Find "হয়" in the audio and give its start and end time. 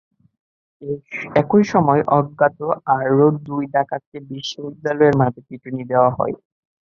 6.17-6.35